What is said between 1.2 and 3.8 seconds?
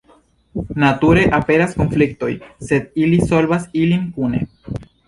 aperas konfliktoj, sed ili solvas